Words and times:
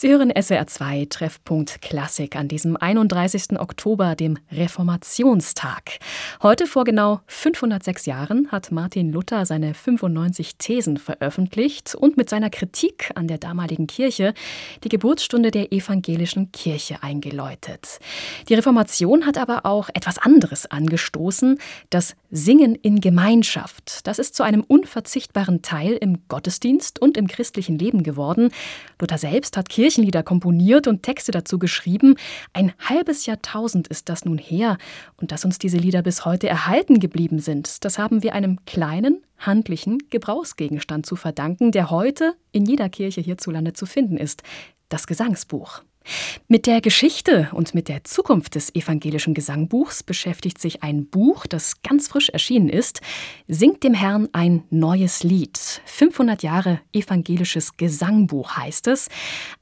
Sie 0.00 0.08
hören 0.08 0.32
SWR 0.34 0.66
2 0.66 1.08
Treffpunkt 1.10 1.82
Klassik 1.82 2.34
an 2.34 2.48
diesem 2.48 2.74
31. 2.74 3.60
Oktober, 3.60 4.14
dem 4.14 4.38
Reformationstag. 4.50 5.98
Heute 6.42 6.66
vor 6.66 6.84
genau 6.84 7.20
506 7.26 8.06
Jahren 8.06 8.50
hat 8.50 8.72
Martin 8.72 9.12
Luther 9.12 9.44
seine 9.44 9.74
95 9.74 10.56
Thesen 10.56 10.96
veröffentlicht 10.96 11.94
und 11.94 12.16
mit 12.16 12.30
seiner 12.30 12.48
Kritik 12.48 13.10
an 13.14 13.28
der 13.28 13.36
damaligen 13.36 13.86
Kirche 13.86 14.32
die 14.84 14.88
Geburtsstunde 14.88 15.50
der 15.50 15.70
evangelischen 15.70 16.50
Kirche 16.50 17.02
eingeläutet. 17.02 17.98
Die 18.48 18.54
Reformation 18.54 19.26
hat 19.26 19.36
aber 19.36 19.66
auch 19.66 19.90
etwas 19.92 20.16
anderes 20.16 20.64
angestoßen, 20.64 21.58
das 21.90 22.16
Singen 22.30 22.74
in 22.74 23.02
Gemeinschaft. 23.02 24.06
Das 24.06 24.18
ist 24.18 24.34
zu 24.34 24.44
einem 24.44 24.62
unverzichtbaren 24.62 25.60
Teil 25.60 25.92
im 26.00 26.26
Gottesdienst 26.28 27.02
und 27.02 27.18
im 27.18 27.26
christlichen 27.26 27.78
Leben 27.78 28.02
geworden. 28.02 28.50
Luther 28.98 29.18
selbst 29.18 29.58
hat 29.58 29.68
Kirche 29.68 29.89
Kirchenlieder 29.90 30.22
komponiert 30.22 30.86
und 30.86 31.02
Texte 31.02 31.32
dazu 31.32 31.58
geschrieben. 31.58 32.14
Ein 32.52 32.72
halbes 32.78 33.26
Jahrtausend 33.26 33.88
ist 33.88 34.08
das 34.08 34.24
nun 34.24 34.38
her. 34.38 34.78
Und 35.16 35.32
dass 35.32 35.44
uns 35.44 35.58
diese 35.58 35.78
Lieder 35.78 36.00
bis 36.02 36.24
heute 36.24 36.48
erhalten 36.48 37.00
geblieben 37.00 37.40
sind, 37.40 37.84
das 37.84 37.98
haben 37.98 38.22
wir 38.22 38.32
einem 38.32 38.64
kleinen, 38.66 39.24
handlichen 39.36 39.98
Gebrauchsgegenstand 40.08 41.06
zu 41.06 41.16
verdanken, 41.16 41.72
der 41.72 41.90
heute 41.90 42.34
in 42.52 42.66
jeder 42.66 42.88
Kirche 42.88 43.20
hierzulande 43.20 43.72
zu 43.72 43.84
finden 43.84 44.16
ist. 44.16 44.44
Das 44.88 45.08
Gesangsbuch. 45.08 45.82
Mit 46.48 46.66
der 46.66 46.80
Geschichte 46.80 47.48
und 47.52 47.74
mit 47.74 47.88
der 47.88 48.04
Zukunft 48.04 48.54
des 48.54 48.74
evangelischen 48.74 49.34
Gesangbuchs 49.34 50.02
beschäftigt 50.02 50.60
sich 50.60 50.82
ein 50.82 51.06
Buch, 51.06 51.46
das 51.46 51.82
ganz 51.82 52.08
frisch 52.08 52.30
erschienen 52.30 52.68
ist. 52.68 53.00
Singt 53.46 53.84
dem 53.84 53.94
Herrn 53.94 54.28
ein 54.32 54.64
neues 54.70 55.22
Lied. 55.22 55.58
500 55.84 56.42
Jahre 56.42 56.80
evangelisches 56.92 57.76
Gesangbuch 57.76 58.56
heißt 58.56 58.88
es. 58.88 59.08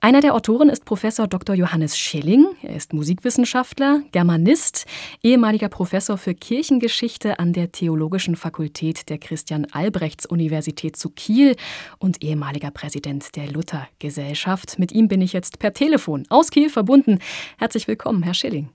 Einer 0.01 0.21
der 0.21 0.35
Autoren 0.35 0.71
ist 0.71 0.85
Professor 0.85 1.27
Dr. 1.27 1.55
Johannes 1.55 1.99
Schilling. 1.99 2.47
Er 2.63 2.77
ist 2.77 2.93
Musikwissenschaftler, 2.95 4.03
Germanist, 4.13 4.87
ehemaliger 5.23 5.69
Professor 5.69 6.17
für 6.17 6.35
Kirchengeschichte 6.35 7.39
an 7.39 7.53
der 7.53 7.73
Theologischen 7.73 8.37
Fakultät 8.37 9.11
der 9.11 9.19
Christian-Albrechts-Universität 9.19 10.97
zu 10.97 11.11
Kiel 11.11 11.57
und 11.99 12.23
ehemaliger 12.23 12.71
Präsident 12.71 13.37
der 13.37 13.51
Luther-Gesellschaft. 13.51 14.79
Mit 14.79 14.93
ihm 14.93 15.09
bin 15.09 15.21
ich 15.21 15.33
jetzt 15.33 15.59
per 15.59 15.75
Telefon 15.75 16.25
aus 16.29 16.51
Kiel 16.51 16.71
verbunden. 16.71 17.19
Herzlich 17.59 17.89
willkommen, 17.89 18.23
Herr 18.23 18.35
Schilling. 18.35 18.71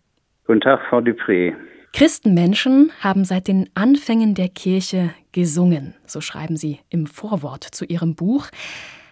Guten 0.46 0.62
Tag, 0.62 0.82
Frau 0.90 1.00
Dupré. 1.00 1.54
Christenmenschen 1.94 2.92
haben 3.02 3.24
seit 3.24 3.48
den 3.48 3.70
Anfängen 3.76 4.34
der 4.34 4.50
Kirche 4.50 5.12
gesungen, 5.32 5.94
so 6.06 6.22
schreiben 6.22 6.58
Sie 6.58 6.80
im 6.90 7.06
Vorwort 7.06 7.64
zu 7.64 7.86
Ihrem 7.86 8.16
Buch. 8.16 8.48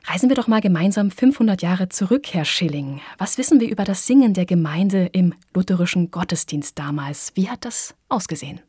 Reisen 0.08 0.30
wir 0.30 0.36
doch 0.36 0.48
mal 0.48 0.62
gemeinsam 0.62 1.12
500 1.12 1.62
Jahre 1.62 1.90
zurück, 1.90 2.34
Herr 2.34 2.44
Schilling. 2.44 3.02
Was 3.20 3.38
wissen 3.38 3.62
wir 3.62 3.70
über 3.70 3.84
das 3.84 4.08
Singen 4.08 4.34
der 4.34 4.46
Gemeinde 4.46 5.10
im 5.14 5.36
lutherischen 5.54 6.10
Gottesdienst 6.10 6.80
damals? 6.80 7.34
Wie 7.36 7.50
hat 7.50 7.66
das 7.66 7.96
ausgesehen? 8.10 8.62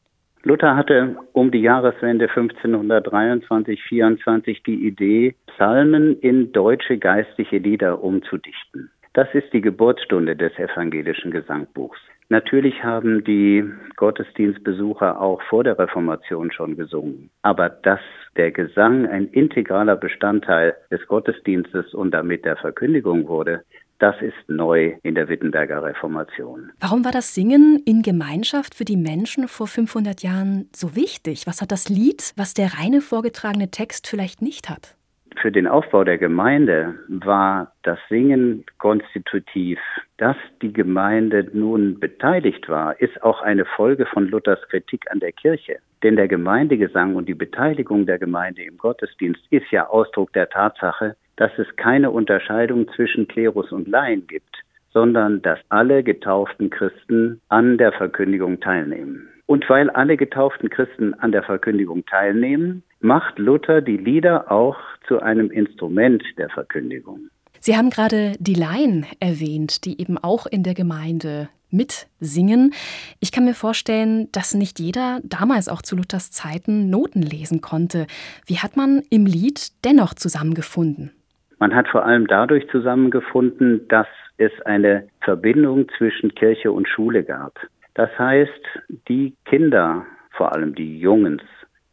Luther 0.45 0.77
hatte 0.77 1.17
um 1.33 1.51
die 1.51 1.63
Jahreswende 1.63 2.27
1523-24 2.27 4.63
die 4.67 4.87
Idee, 4.87 5.35
Psalmen 5.47 6.21
in 6.21 6.53
deutsche 6.53 6.99
geistliche 6.99 7.57
Lieder 7.59 8.05
umzudichten. 8.05 8.91
Das 9.15 9.29
ist 9.35 9.53
die 9.53 9.61
Geburtsstunde 9.61 10.37
des 10.37 10.53
evangelischen 10.59 11.31
Gesangbuchs. 11.31 11.99
Natürlich 12.31 12.83
haben 12.83 13.25
die 13.25 13.63
Gottesdienstbesucher 13.97 15.21
auch 15.21 15.43
vor 15.51 15.65
der 15.65 15.79
Reformation 15.79 16.51
schon 16.51 16.77
gesungen. 16.77 17.29
Aber 17.43 17.69
dass 17.69 18.01
der 18.37 18.53
Gesang 18.53 19.07
ein 19.07 19.27
integraler 19.29 19.97
Bestandteil 19.97 20.75
des 20.91 21.07
Gottesdienstes 21.09 21.93
und 21.93 22.13
damit 22.13 22.47
der 22.47 22.57
Verkündigung 22.57 23.29
wurde, 23.29 23.63
das 23.99 24.17
ist 24.23 24.49
neu 24.49 24.95
in 25.03 25.15
der 25.15 25.29
Wittenberger 25.29 25.83
Reformation. 25.85 26.73
Warum 26.81 27.05
war 27.05 27.13
das 27.13 27.35
Singen 27.35 27.83
in 27.85 28.01
Gemeinschaft 28.01 28.75
für 28.75 28.87
die 28.87 28.97
Menschen 28.97 29.47
vor 29.47 29.67
500 29.67 30.23
Jahren 30.23 30.71
so 30.75 30.97
wichtig? 30.97 31.47
Was 31.47 31.61
hat 31.61 31.71
das 31.71 31.91
Lied, 31.91 32.33
was 32.37 32.55
der 32.55 32.79
reine 32.79 33.03
vorgetragene 33.03 33.71
Text 33.71 34.09
vielleicht 34.09 34.41
nicht 34.41 34.71
hat? 34.71 34.97
Für 35.41 35.51
den 35.51 35.67
Aufbau 35.67 36.05
der 36.05 36.19
Gemeinde 36.19 36.95
war 37.09 37.73
das 37.83 37.99
Singen 38.09 38.65
konstitutiv. 38.79 39.79
Dass 40.17 40.37
die 40.61 40.73
Gemeinde 40.73 41.49
nun 41.53 41.99
beteiligt 41.99 42.69
war, 42.69 43.01
ist 43.01 43.23
auch 43.23 43.43
eine 43.43 43.65
Folge 43.65 44.07
von 44.07 44.29
Luthers 44.29 44.61
Kritik 44.69 45.11
an 45.11 45.21
der 45.21 45.33
Kirche. 45.33 45.79
Denn 46.03 46.17
der 46.17 46.29
Gemeindegesang 46.29 47.17
und 47.17 47.29
die 47.29 47.35
Beteiligung 47.35 48.07
der 48.07 48.19
Gemeinde 48.19 48.63
im 48.63 48.79
Gottesdienst 48.79 49.43
ist 49.51 49.71
ja 49.71 49.89
Ausdruck 49.89 50.33
der 50.33 50.49
Tatsache, 50.49 51.17
dass 51.37 51.51
es 51.59 51.77
keine 51.77 52.11
Unterscheidung 52.11 52.89
zwischen 52.95 53.27
Klerus 53.27 53.73
und 53.73 53.89
Laien 53.89 54.27
gibt, 54.27 54.63
sondern 54.93 55.43
dass 55.43 55.59
alle 55.71 56.03
getauften 56.03 56.71
Christen 56.71 57.41
an 57.49 57.79
der 57.79 57.93
Verkündigung 57.93 58.61
teilnehmen. 58.61 59.32
Und 59.47 59.69
weil 59.69 59.91
alle 59.91 60.17
getauften 60.17 60.71
Christen 60.71 61.15
an 61.15 61.33
der 61.33 61.43
Verkündigung 61.43 62.07
teilnehmen, 62.07 62.83
macht 63.01 63.39
Luther 63.39 63.81
die 63.81 63.97
Lieder 63.97 64.51
auch 64.51 64.77
zu 65.07 65.21
einem 65.21 65.51
Instrument 65.51 66.23
der 66.39 66.49
Verkündigung. 66.49 67.29
Sie 67.61 67.77
haben 67.77 67.91
gerade 67.91 68.33
die 68.39 68.55
Laien 68.55 69.07
erwähnt, 69.21 69.85
die 69.85 70.01
eben 70.01 70.19
auch 70.19 70.47
in 70.47 70.63
der 70.63 70.75
Gemeinde 70.75 71.49
mitsingen. 71.71 72.73
Ich 73.21 73.33
kann 73.33 73.45
mir 73.45 73.55
vorstellen, 73.55 74.29
dass 74.33 74.55
nicht 74.55 74.79
jeder 74.79 75.21
damals 75.25 75.69
auch 75.69 75.83
zu 75.83 75.97
Luthers 75.97 76.31
Zeiten 76.31 76.91
Noten 76.91 77.23
lesen 77.23 77.61
konnte. 77.61 78.07
Wie 78.47 78.59
hat 78.59 78.77
man 78.77 79.03
im 79.11 79.27
Lied 79.27 79.85
dennoch 79.85 80.15
zusammengefunden? 80.15 81.13
Man 81.59 81.75
hat 81.75 81.89
vor 81.89 82.05
allem 82.05 82.27
dadurch 82.27 82.69
zusammengefunden, 82.71 83.87
dass 83.89 84.09
es 84.37 84.53
eine 84.65 85.07
Verbindung 85.21 85.87
zwischen 85.97 86.35
Kirche 86.35 86.73
und 86.73 86.89
Schule 86.89 87.23
gab. 87.23 87.55
Das 87.95 88.11
heißt, 88.19 88.81
die 89.09 89.35
Kinder, 89.45 90.07
vor 90.31 90.55
allem 90.55 90.75
die 90.75 90.99
Jungs, 90.99 91.43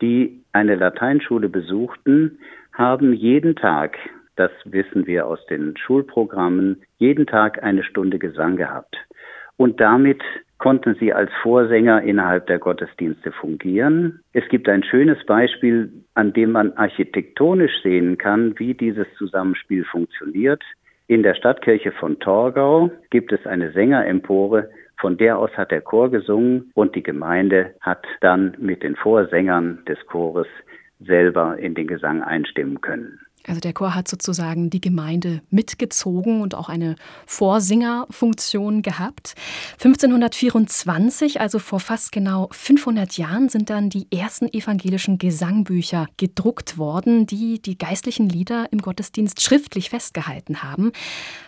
die 0.01 0.41
eine 0.53 0.75
Lateinschule 0.75 1.49
besuchten, 1.49 2.39
haben 2.73 3.13
jeden 3.13 3.55
Tag, 3.55 3.97
das 4.35 4.51
wissen 4.63 5.05
wir 5.05 5.27
aus 5.27 5.45
den 5.47 5.75
Schulprogrammen, 5.75 6.81
jeden 6.97 7.27
Tag 7.27 7.61
eine 7.61 7.83
Stunde 7.83 8.19
Gesang 8.19 8.55
gehabt. 8.55 8.95
Und 9.57 9.81
damit 9.81 10.21
konnten 10.57 10.95
sie 10.99 11.13
als 11.13 11.31
Vorsänger 11.41 12.01
innerhalb 12.03 12.47
der 12.47 12.59
Gottesdienste 12.59 13.31
fungieren. 13.31 14.21
Es 14.33 14.47
gibt 14.49 14.69
ein 14.69 14.83
schönes 14.83 15.25
Beispiel, 15.25 15.91
an 16.13 16.31
dem 16.33 16.51
man 16.51 16.73
architektonisch 16.73 17.81
sehen 17.81 18.17
kann, 18.17 18.57
wie 18.59 18.73
dieses 18.73 19.07
Zusammenspiel 19.17 19.83
funktioniert. 19.85 20.63
In 21.07 21.23
der 21.23 21.33
Stadtkirche 21.33 21.91
von 21.91 22.19
Torgau 22.19 22.91
gibt 23.09 23.31
es 23.31 23.45
eine 23.47 23.71
Sängerempore, 23.71 24.69
von 24.99 25.17
der 25.17 25.37
aus 25.37 25.51
hat 25.57 25.71
der 25.71 25.81
Chor 25.81 26.11
gesungen 26.11 26.71
und 26.75 26.95
die 26.95 27.03
Gemeinde 27.03 27.75
hat 27.81 28.05
dann 28.21 28.55
mit 28.59 28.83
den 28.83 28.95
Vorsängern 28.95 29.83
des 29.85 29.97
Chores 30.07 30.47
selber 30.99 31.57
in 31.57 31.73
den 31.73 31.87
Gesang 31.87 32.21
einstimmen 32.21 32.81
können. 32.81 33.19
Also 33.49 33.61
der 33.61 33.73
Chor 33.73 33.95
hat 33.95 34.07
sozusagen 34.07 34.69
die 34.69 34.79
Gemeinde 34.79 35.41
mitgezogen 35.49 36.41
und 36.41 36.53
auch 36.53 36.69
eine 36.69 36.95
Vorsingerfunktion 37.25 38.83
gehabt. 38.83 39.33
1524, 39.83 41.41
also 41.41 41.57
vor 41.57 41.79
fast 41.79 42.11
genau 42.11 42.47
500 42.51 43.17
Jahren, 43.17 43.49
sind 43.49 43.71
dann 43.71 43.89
die 43.89 44.05
ersten 44.15 44.47
evangelischen 44.47 45.17
Gesangbücher 45.17 46.05
gedruckt 46.17 46.77
worden, 46.77 47.25
die 47.25 47.59
die 47.59 47.77
geistlichen 47.77 48.29
Lieder 48.29 48.67
im 48.71 48.79
Gottesdienst 48.79 49.41
schriftlich 49.41 49.89
festgehalten 49.89 50.61
haben. 50.61 50.91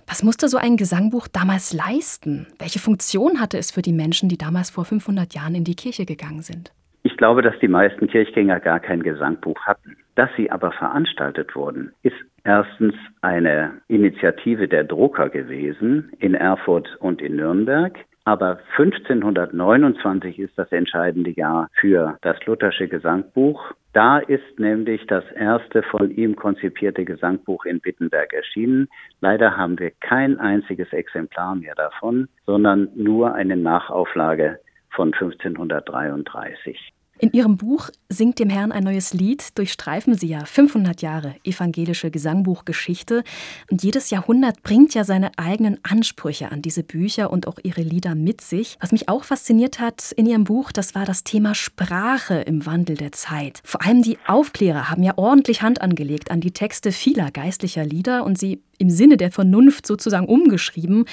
Was 0.07 0.23
musste 0.23 0.49
so 0.49 0.57
ein 0.57 0.77
Gesangbuch 0.77 1.27
damals 1.27 1.71
leisten? 1.71 2.47
Welche 2.57 2.79
Funktion 2.79 3.39
hatte 3.39 3.59
es 3.59 3.69
für 3.69 3.83
die 3.83 3.93
Menschen, 3.93 4.27
die 4.27 4.39
damals 4.39 4.71
vor 4.71 4.85
500 4.85 5.35
Jahren 5.35 5.53
in 5.53 5.65
die 5.65 5.75
Kirche 5.75 6.07
gegangen 6.07 6.41
sind? 6.41 6.71
Ich 7.03 7.17
glaube, 7.17 7.41
dass 7.41 7.57
die 7.59 7.67
meisten 7.67 8.07
Kirchgänger 8.07 8.59
gar 8.59 8.79
kein 8.79 9.03
Gesangbuch 9.03 9.59
hatten. 9.61 9.97
Dass 10.21 10.29
sie 10.37 10.51
aber 10.51 10.71
veranstaltet 10.71 11.55
wurden, 11.55 11.93
ist 12.03 12.15
erstens 12.43 12.93
eine 13.21 13.81
Initiative 13.87 14.67
der 14.67 14.83
Drucker 14.83 15.29
gewesen 15.29 16.11
in 16.19 16.35
Erfurt 16.35 16.95
und 16.99 17.23
in 17.23 17.37
Nürnberg. 17.37 17.97
Aber 18.23 18.59
1529 18.77 20.37
ist 20.37 20.55
das 20.59 20.71
entscheidende 20.71 21.31
Jahr 21.31 21.69
für 21.73 22.19
das 22.21 22.37
Luthersche 22.45 22.87
Gesangbuch. 22.87 23.71
Da 23.93 24.19
ist 24.19 24.59
nämlich 24.59 25.07
das 25.07 25.23
erste 25.31 25.81
von 25.81 26.11
ihm 26.11 26.35
konzipierte 26.35 27.03
Gesangbuch 27.03 27.65
in 27.65 27.83
Wittenberg 27.83 28.31
erschienen. 28.31 28.89
Leider 29.21 29.57
haben 29.57 29.79
wir 29.79 29.89
kein 30.01 30.39
einziges 30.39 30.93
Exemplar 30.93 31.55
mehr 31.55 31.73
davon, 31.73 32.27
sondern 32.45 32.89
nur 32.93 33.33
eine 33.33 33.57
Nachauflage 33.57 34.59
von 34.91 35.13
1533. 35.13 36.93
In 37.21 37.31
Ihrem 37.33 37.55
Buch 37.55 37.91
Singt 38.11 38.39
dem 38.39 38.49
Herrn 38.49 38.73
ein 38.73 38.83
neues 38.83 39.13
Lied 39.13 39.57
durchstreifen 39.57 40.15
Sie 40.15 40.27
ja 40.27 40.43
500 40.43 41.01
Jahre 41.01 41.35
evangelische 41.45 42.11
Gesangbuchgeschichte. 42.11 43.23
Und 43.71 43.83
jedes 43.83 44.09
Jahrhundert 44.09 44.63
bringt 44.63 44.93
ja 44.93 45.05
seine 45.05 45.31
eigenen 45.37 45.79
Ansprüche 45.83 46.51
an 46.51 46.61
diese 46.61 46.83
Bücher 46.83 47.31
und 47.31 47.47
auch 47.47 47.57
ihre 47.63 47.83
Lieder 47.83 48.13
mit 48.13 48.41
sich. 48.41 48.77
Was 48.81 48.91
mich 48.91 49.07
auch 49.07 49.23
fasziniert 49.23 49.79
hat 49.79 50.11
in 50.11 50.25
Ihrem 50.25 50.43
Buch, 50.43 50.73
das 50.73 50.93
war 50.93 51.05
das 51.05 51.23
Thema 51.23 51.55
Sprache 51.55 52.41
im 52.41 52.65
Wandel 52.65 52.97
der 52.97 53.13
Zeit. 53.13 53.61
Vor 53.63 53.81
allem 53.81 54.01
die 54.01 54.17
Aufklärer 54.27 54.89
haben 54.89 55.03
ja 55.03 55.17
ordentlich 55.17 55.61
Hand 55.61 55.79
angelegt 55.79 56.31
an 56.31 56.41
die 56.41 56.51
Texte 56.51 56.91
vieler 56.91 57.31
geistlicher 57.31 57.85
Lieder 57.85 58.25
und 58.25 58.37
sie 58.37 58.61
im 58.81 58.89
Sinne 58.89 59.15
der 59.15 59.31
Vernunft 59.31 59.85
sozusagen 59.87 60.25
umgeschrieben. 60.25 61.05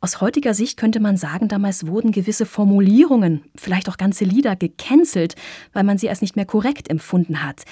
Aus 0.00 0.20
heutiger 0.20 0.54
Sicht 0.54 0.78
könnte 0.78 1.00
man 1.00 1.16
sagen, 1.16 1.48
damals 1.48 1.86
wurden 1.86 2.10
gewisse 2.10 2.46
Formulierungen, 2.46 3.42
vielleicht 3.54 3.88
auch 3.88 3.98
ganze 3.98 4.24
Lieder 4.24 4.56
gecancelt, 4.56 5.36
weil 5.72 5.84
man 5.84 5.98
sie 5.98 6.08
als 6.08 6.22
nicht 6.22 6.34
mehr 6.34 6.46
korrekt 6.46 6.90
empfunden 6.90 7.44
hat. 7.44 7.62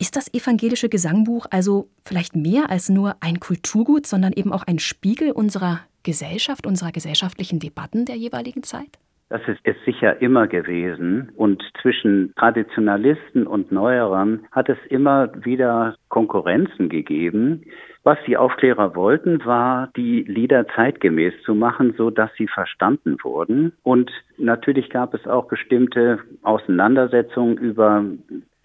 Ist 0.00 0.16
das 0.16 0.32
evangelische 0.34 0.88
Gesangbuch 0.88 1.46
also 1.50 1.88
vielleicht 2.04 2.36
mehr 2.36 2.70
als 2.70 2.88
nur 2.88 3.16
ein 3.20 3.40
Kulturgut, 3.40 4.06
sondern 4.06 4.32
eben 4.32 4.52
auch 4.52 4.64
ein 4.64 4.78
Spiegel 4.78 5.30
unserer 5.32 5.80
Gesellschaft, 6.02 6.66
unserer 6.66 6.92
gesellschaftlichen 6.92 7.58
Debatten 7.58 8.04
der 8.04 8.16
jeweiligen 8.16 8.62
Zeit? 8.62 8.98
Das 9.30 9.42
ist 9.46 9.60
es 9.64 9.76
sicher 9.84 10.22
immer 10.22 10.46
gewesen. 10.46 11.30
Und 11.36 11.62
zwischen 11.82 12.32
Traditionalisten 12.36 13.46
und 13.46 13.70
Neuerern 13.70 14.46
hat 14.52 14.70
es 14.70 14.78
immer 14.88 15.30
wieder 15.44 15.96
Konkurrenzen 16.08 16.88
gegeben. 16.88 17.64
Was 18.08 18.16
die 18.26 18.38
Aufklärer 18.38 18.96
wollten, 18.96 19.44
war, 19.44 19.90
die 19.94 20.22
Lieder 20.22 20.66
zeitgemäß 20.68 21.34
zu 21.44 21.54
machen, 21.54 21.92
so 21.98 22.08
dass 22.08 22.30
sie 22.38 22.48
verstanden 22.48 23.18
wurden. 23.22 23.74
Und 23.82 24.10
natürlich 24.38 24.88
gab 24.88 25.12
es 25.12 25.26
auch 25.26 25.46
bestimmte 25.46 26.18
Auseinandersetzungen 26.42 27.58
über 27.58 28.02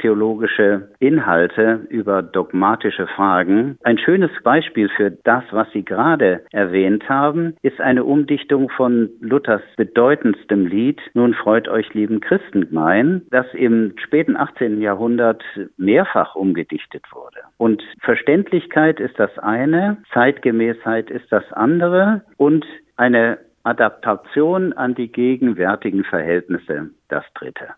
theologische 0.03 0.89
Inhalte, 0.99 1.87
über 1.89 2.21
dogmatische 2.21 3.07
Fragen. 3.07 3.77
Ein 3.83 3.97
schönes 3.97 4.31
Beispiel 4.43 4.89
für 4.89 5.11
das, 5.11 5.45
was 5.51 5.71
Sie 5.71 5.85
gerade 5.85 6.41
erwähnt 6.51 7.07
haben, 7.07 7.55
ist 7.61 7.79
eine 7.79 8.03
Umdichtung 8.03 8.69
von 8.69 9.09
Luthers 9.21 9.61
bedeutendstem 9.77 10.65
Lied 10.65 10.99
Nun 11.13 11.33
freut 11.33 11.69
euch, 11.69 11.93
lieben 11.93 12.19
Christengemein, 12.19 13.21
das 13.31 13.45
im 13.53 13.93
späten 13.95 14.35
18. 14.35 14.81
Jahrhundert 14.81 15.41
mehrfach 15.77 16.35
umgedichtet 16.35 17.05
wurde. 17.13 17.39
Und 17.57 17.81
Verständlichkeit 18.01 18.99
ist 18.99 19.17
das 19.17 19.39
eine, 19.39 19.97
Zeitgemäßheit 20.13 21.09
ist 21.11 21.31
das 21.31 21.49
andere 21.53 22.23
und 22.35 22.65
eine 22.97 23.37
Adaptation 23.63 24.73
an 24.73 24.95
die 24.95 25.09
gegenwärtigen 25.09 26.03
Verhältnisse 26.03 26.89
das 27.07 27.23
dritte. 27.35 27.69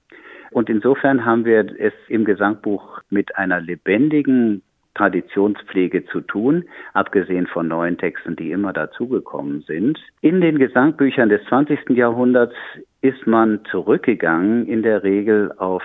Und 0.56 0.70
insofern 0.70 1.26
haben 1.26 1.44
wir 1.44 1.66
es 1.80 1.92
im 2.08 2.24
Gesangbuch 2.24 3.02
mit 3.10 3.36
einer 3.36 3.60
lebendigen 3.60 4.62
Traditionspflege 4.94 6.06
zu 6.06 6.22
tun, 6.22 6.64
abgesehen 6.94 7.46
von 7.46 7.68
neuen 7.68 7.98
Texten, 7.98 8.38
die 8.38 8.52
immer 8.52 8.72
dazugekommen 8.72 9.64
sind. 9.68 10.00
In 10.22 10.40
den 10.40 10.58
Gesangbüchern 10.58 11.28
des 11.28 11.44
20. 11.50 11.90
Jahrhunderts 11.90 12.56
ist 13.02 13.28
man 13.28 13.66
zurückgegangen 13.70 14.66
in 14.66 14.82
der 14.82 15.04
Regel 15.04 15.52
auf 15.58 15.84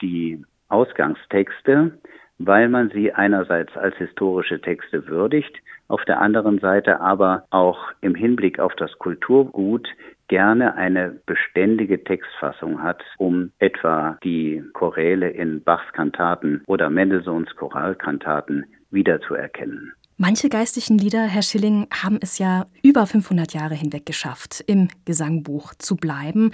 die 0.00 0.40
Ausgangstexte, 0.68 1.90
weil 2.38 2.68
man 2.68 2.90
sie 2.90 3.12
einerseits 3.12 3.76
als 3.76 3.96
historische 3.96 4.60
Texte 4.60 5.08
würdigt, 5.08 5.58
auf 5.88 6.04
der 6.04 6.20
anderen 6.20 6.60
Seite 6.60 7.00
aber 7.00 7.46
auch 7.50 7.90
im 8.00 8.14
Hinblick 8.14 8.60
auf 8.60 8.76
das 8.76 8.96
Kulturgut 9.00 9.88
gerne 10.28 10.74
eine 10.74 11.20
beständige 11.26 12.02
Textfassung 12.02 12.82
hat, 12.82 13.02
um 13.18 13.52
etwa 13.58 14.18
die 14.24 14.62
Choräle 14.72 15.30
in 15.30 15.62
Bachs 15.62 15.92
Kantaten 15.92 16.62
oder 16.66 16.90
Mendelssohns 16.90 17.54
Choralkantaten 17.56 18.64
wiederzuerkennen. 18.90 19.92
Manche 20.16 20.48
geistlichen 20.48 20.96
Lieder, 20.96 21.24
Herr 21.24 21.42
Schilling, 21.42 21.88
haben 21.92 22.20
es 22.22 22.38
ja 22.38 22.66
über 22.84 23.04
500 23.04 23.52
Jahre 23.52 23.74
hinweg 23.74 24.06
geschafft, 24.06 24.62
im 24.64 24.86
Gesangbuch 25.04 25.74
zu 25.74 25.96
bleiben. 25.96 26.52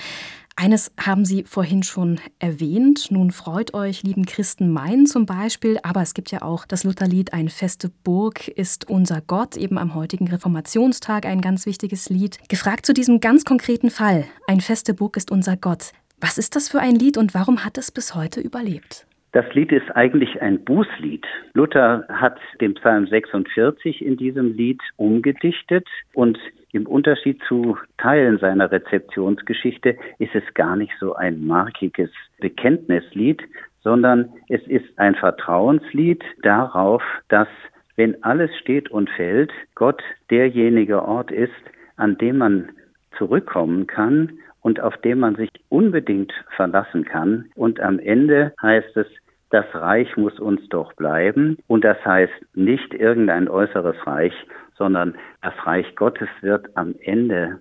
Eines 0.56 0.93
haben 1.00 1.25
Sie 1.25 1.44
vorhin 1.44 1.82
schon 1.82 2.20
erwähnt. 2.38 3.11
Nun 3.11 3.31
freut 3.31 3.73
euch, 3.73 4.02
lieben 4.02 4.26
Christen, 4.26 4.70
mein 4.70 5.06
zum 5.06 5.25
Beispiel. 5.25 5.79
Aber 5.82 6.02
es 6.02 6.12
gibt 6.12 6.31
ja 6.31 6.43
auch 6.43 6.67
das 6.67 6.85
Lutherlied 6.85 7.32
Ein 7.32 7.49
feste 7.49 7.91
Burg 8.05 8.47
ist 8.49 8.91
unser 8.91 9.23
Gott, 9.26 9.56
eben 9.56 9.79
am 9.79 9.94
heutigen 9.94 10.29
Reformationstag 10.29 11.25
ein 11.25 11.41
ganz 11.41 11.64
wichtiges 11.67 12.11
Lied. 12.11 12.38
Gefragt 12.49 12.85
zu 12.85 12.93
diesem 12.93 13.20
ganz 13.20 13.44
konkreten 13.44 13.91
Fall. 13.91 14.25
Ein 14.47 14.61
feste 14.61 14.93
Burg 14.93 15.17
ist 15.17 15.31
unser 15.31 15.56
Gott. 15.56 15.93
Was 16.20 16.37
ist 16.37 16.55
das 16.56 16.69
für 16.69 16.81
ein 16.81 16.97
Lied 16.97 17.17
und 17.17 17.35
warum 17.35 17.64
hat 17.64 17.79
es 17.79 17.91
bis 17.91 18.14
heute 18.14 18.41
überlebt? 18.41 19.06
Das 19.32 19.47
Lied 19.55 19.70
ist 19.70 19.91
eigentlich 19.94 20.43
ein 20.43 20.62
Bußlied. 20.64 21.25
Luther 21.55 22.05
hat 22.08 22.38
den 22.61 22.75
Psalm 22.75 23.06
46 23.06 24.05
in 24.05 24.17
diesem 24.17 24.56
Lied 24.56 24.81
umgedichtet 24.97 25.87
und 26.14 26.37
im 26.73 26.87
Unterschied 26.87 27.41
zu 27.49 27.77
Teilen 27.99 28.39
seiner 28.39 28.71
Rezeptionsgeschichte 28.71 29.97
ist 30.19 30.35
es 30.35 30.43
gar 30.55 30.77
nicht 30.77 30.93
so 31.01 31.15
ein 31.15 31.47
markiges 31.47 32.11
Bekenntnislied, 32.39 33.43
sondern 33.83 34.33
es 34.49 34.63
ist 34.67 34.87
ein 34.99 35.15
Vertrauenslied 35.15 36.23
darauf, 36.43 37.03
dass 37.29 37.49
wenn 37.97 38.23
alles 38.23 38.51
steht 38.59 38.91
und 38.91 39.11
fällt, 39.11 39.53
Gott 39.75 40.03
derjenige 40.31 41.03
Ort 41.03 41.31
ist, 41.31 41.53
an 41.97 42.17
dem 42.19 42.39
man 42.39 42.71
zurückkommen 43.19 43.87
kann 43.87 44.39
und 44.63 44.81
auf 44.81 44.97
dem 44.99 45.21
man 45.21 45.37
sich 45.37 45.51
unbedingt 45.69 46.33
verlassen 46.57 47.05
kann. 47.05 47.51
Und 47.55 47.81
am 47.81 47.99
Ende 47.99 48.53
heißt 48.63 48.97
es, 48.97 49.07
das 49.51 49.67
Reich 49.75 50.17
muss 50.17 50.39
uns 50.39 50.67
doch 50.69 50.93
bleiben. 50.95 51.59
Und 51.67 51.85
das 51.85 52.03
heißt 52.05 52.33
nicht 52.55 52.95
irgendein 52.95 53.49
äußeres 53.49 53.97
Reich, 54.07 54.35
sondern 54.81 55.15
das 55.43 55.53
Reich 55.67 55.94
Gottes 55.94 56.31
wird 56.41 56.75
am 56.75 56.94
Ende 57.03 57.61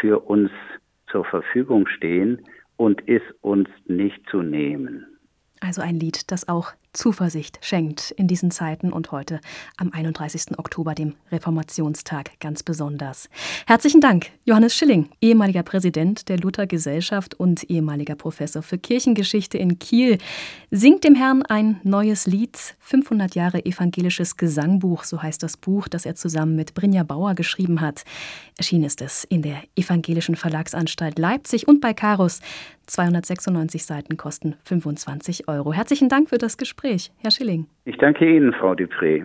für 0.00 0.20
uns 0.20 0.50
zur 1.10 1.24
Verfügung 1.24 1.86
stehen 1.86 2.42
und 2.76 3.00
ist 3.08 3.24
uns 3.40 3.70
nicht 3.86 4.20
zu 4.30 4.42
nehmen. 4.42 5.06
Also 5.60 5.80
ein 5.80 5.98
Lied, 5.98 6.30
das 6.30 6.46
auch 6.46 6.72
Zuversicht 6.98 7.60
schenkt 7.62 8.10
in 8.10 8.26
diesen 8.26 8.50
Zeiten 8.50 8.92
und 8.92 9.12
heute 9.12 9.40
am 9.76 9.92
31. 9.92 10.58
Oktober, 10.58 10.96
dem 10.96 11.14
Reformationstag, 11.30 12.40
ganz 12.40 12.64
besonders. 12.64 13.28
Herzlichen 13.68 14.00
Dank, 14.00 14.32
Johannes 14.44 14.74
Schilling, 14.74 15.08
ehemaliger 15.20 15.62
Präsident 15.62 16.28
der 16.28 16.38
Luther 16.38 16.66
Gesellschaft 16.66 17.36
und 17.36 17.70
ehemaliger 17.70 18.16
Professor 18.16 18.62
für 18.62 18.78
Kirchengeschichte 18.78 19.58
in 19.58 19.78
Kiel. 19.78 20.18
Singt 20.72 21.04
dem 21.04 21.14
Herrn 21.14 21.44
ein 21.44 21.80
neues 21.84 22.26
Lied, 22.26 22.58
500 22.80 23.36
Jahre 23.36 23.64
evangelisches 23.64 24.36
Gesangbuch, 24.36 25.04
so 25.04 25.22
heißt 25.22 25.40
das 25.44 25.56
Buch, 25.56 25.86
das 25.86 26.04
er 26.04 26.16
zusammen 26.16 26.56
mit 26.56 26.74
Brinja 26.74 27.04
Bauer 27.04 27.36
geschrieben 27.36 27.80
hat. 27.80 28.04
Erschienen 28.56 28.84
ist 28.84 29.02
es 29.02 29.22
in 29.22 29.42
der 29.42 29.62
Evangelischen 29.76 30.34
Verlagsanstalt 30.34 31.16
Leipzig 31.16 31.68
und 31.68 31.80
bei 31.80 31.94
Karus. 31.94 32.40
296 32.88 33.84
Seiten 33.84 34.16
kosten 34.16 34.56
25 34.64 35.46
Euro. 35.46 35.72
Herzlichen 35.72 36.08
Dank 36.08 36.30
für 36.30 36.38
das 36.38 36.56
Gespräch, 36.88 37.12
Herr 37.18 37.30
Schilling. 37.30 37.66
Ich 37.84 37.96
danke 37.98 38.24
Ihnen, 38.24 38.52
Frau 38.54 38.72
Dupré. 38.72 39.22